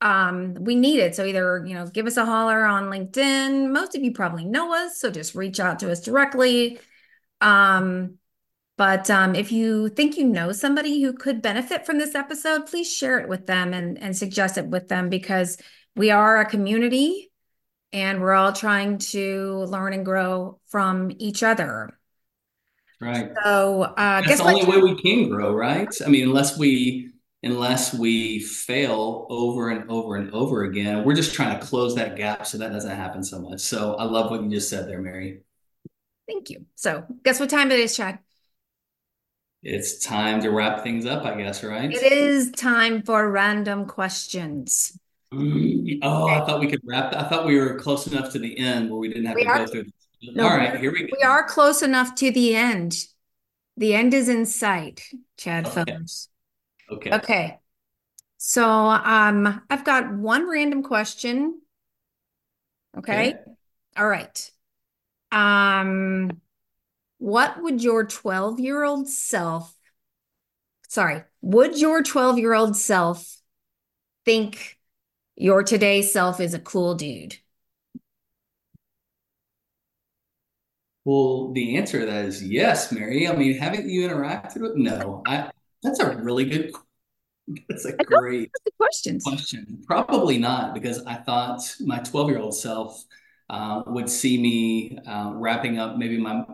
[0.00, 1.14] Um, we need it.
[1.14, 3.70] So either, you know, give us a holler on LinkedIn.
[3.70, 6.80] Most of you probably know us, so just reach out to us directly.
[7.42, 8.14] Um,
[8.76, 12.92] but um, if you think you know somebody who could benefit from this episode, please
[12.92, 15.58] share it with them and, and suggest it with them because
[15.94, 17.30] we are a community
[17.92, 21.98] and we're all trying to learn and grow from each other.
[23.00, 23.30] Right.
[23.44, 24.54] So, uh, That's guess the what?
[24.54, 25.88] only way we can grow, right?
[26.04, 27.10] I mean, unless we
[27.42, 32.16] unless we fail over and over and over again, we're just trying to close that
[32.16, 33.60] gap so that doesn't happen so much.
[33.60, 35.42] So I love what you just said there, Mary.
[36.28, 36.66] Thank you.
[36.76, 38.20] So, guess what time it is, Chad?
[39.62, 41.90] It's time to wrap things up, I guess, right?
[41.90, 44.98] It is time for random questions.
[45.32, 47.14] Mm, Oh, I thought we could wrap.
[47.14, 49.48] I thought we were close enough to the end where we didn't have We to
[49.48, 49.84] are go through.
[49.84, 49.92] this.
[50.34, 51.08] no, All right, here we go.
[51.10, 52.96] we are close enough to the end.
[53.76, 55.02] The end is in sight,
[55.38, 56.28] Chad Okay, Phillips.
[56.90, 57.58] okay, Okay.
[58.38, 61.62] So, um, I've got one random question.
[62.96, 63.34] Okay.
[63.34, 63.38] okay.
[63.96, 64.50] All right.
[65.32, 66.41] Um,
[67.22, 69.72] what would your 12-year-old self,
[70.88, 73.36] sorry, would your 12-year-old self
[74.24, 74.76] think
[75.36, 77.36] your today self is a cool dude?
[81.04, 83.28] Well, the answer to that is yes, Mary.
[83.28, 84.74] I mean, haven't you interacted with?
[84.74, 85.48] No, I.
[85.84, 86.72] That's a really good.
[87.68, 89.22] That's a great questions.
[89.22, 89.80] question.
[89.86, 93.04] Probably not, because I thought my 12-year-old self
[93.48, 96.44] uh, would see me uh, wrapping up maybe my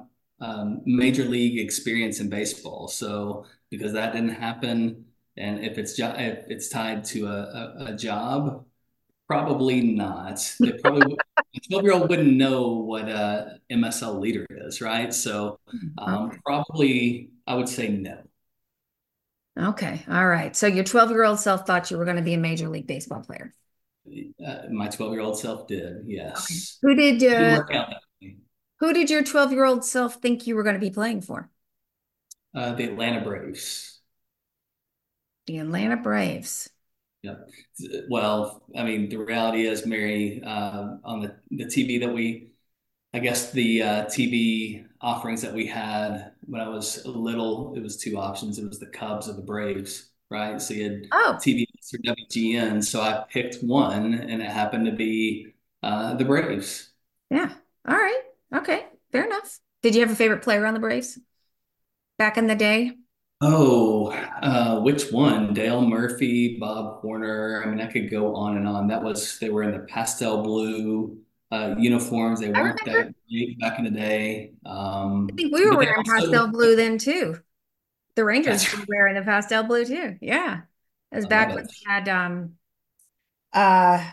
[0.41, 2.89] um, major league experience in baseball.
[2.89, 5.05] So because that didn't happen,
[5.36, 8.64] and if it's jo- if it's tied to a, a, a job,
[9.28, 10.41] probably not.
[10.61, 15.12] They probably a 12-year-old wouldn't know what a MSL leader is, right?
[15.12, 15.59] So
[15.99, 18.18] um, probably I would say no.
[19.59, 20.05] Okay.
[20.09, 20.55] All right.
[20.55, 23.53] So your 12-year-old self thought you were going to be a Major League Baseball player.
[24.45, 26.05] Uh, my 12-year-old self did, Okay.
[26.07, 26.78] yes.
[26.82, 28.36] Who did uh, work out that way.
[28.81, 31.51] Who did your 12-year-old self think you were going to be playing for?
[32.55, 34.01] Uh, the Atlanta Braves.
[35.49, 36.70] The Atlanta Braves.
[37.22, 37.49] Yep.
[38.09, 42.51] Well, I mean, the reality is, Mary, uh, on the, the TV that we,
[43.14, 47.97] I guess the uh, TV offerings that we had when I was little, it was
[47.99, 48.59] two options.
[48.59, 50.61] It was the Cubs or the Braves, right?
[50.62, 52.83] So you had Oh, TV or WGN.
[52.83, 56.91] So I picked one, and it happened to be uh, the Braves.
[57.31, 57.53] yeah.
[57.87, 58.22] All right.
[58.55, 58.86] Okay.
[59.12, 59.59] Fair enough.
[59.82, 61.18] Did you have a favorite player on the Braves
[62.18, 62.92] back in the day?
[63.40, 65.55] Oh, uh, which one?
[65.55, 67.62] Dale Murphy, Bob Horner.
[67.64, 68.88] I mean, I could go on and on.
[68.88, 71.18] That was, they were in the pastel blue
[71.53, 72.40] uh, uniforms.
[72.40, 74.55] They weren't that big back in the day.
[74.66, 77.40] Um, I think we were wearing also, pastel blue then too.
[78.16, 80.18] The Rangers were wearing the pastel blue too.
[80.20, 80.62] Yeah.
[81.12, 82.57] It was I back when we had um
[83.53, 84.05] uh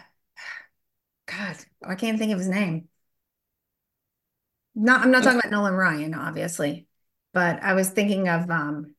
[1.27, 2.89] God, I can't think of his name.
[4.76, 6.88] Not I'm not talking about Nolan Ryan, obviously,
[7.34, 8.95] but I was thinking of um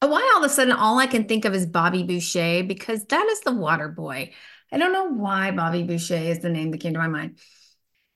[0.00, 3.26] why all of a sudden all I can think of is Bobby Boucher because that
[3.26, 4.32] is the water boy.
[4.72, 7.38] I don't know why Bobby Boucher is the name that came to my mind.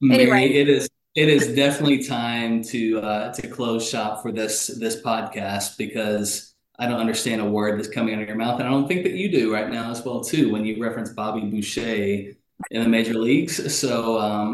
[0.02, 4.66] Anyway, Mary, it is, it is definitely time to uh, to close shop for this
[4.66, 8.68] this podcast because I don't understand a word that's coming out of your mouth, and
[8.68, 10.52] I don't think that you do right now as well too.
[10.52, 12.34] When you reference Bobby Boucher
[12.70, 14.52] in the major leagues, so um,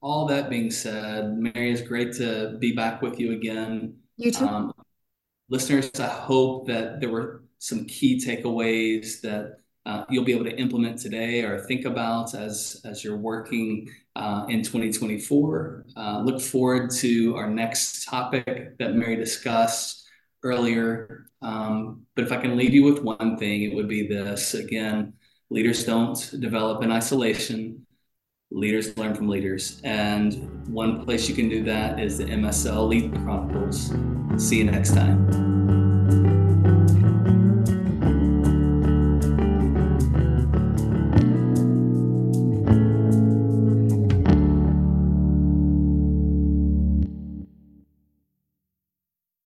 [0.00, 3.96] all that being said, Mary, it's great to be back with you again.
[4.16, 4.46] You too.
[4.46, 4.72] Um,
[5.48, 10.56] listeners, I hope that there were some key takeaways that uh, you'll be able to
[10.56, 15.86] implement today or think about as as you're working uh, in 2024.
[15.96, 20.04] Uh, look forward to our next topic that Mary discussed
[20.42, 21.26] earlier.
[21.40, 25.14] Um, but if I can leave you with one thing, it would be this again:
[25.50, 27.86] leaders don't develop in isolation.
[28.50, 33.14] Leaders learn from leaders, and one place you can do that is the MSL Lead
[33.16, 33.92] Chronicles.
[34.38, 35.57] See you next time.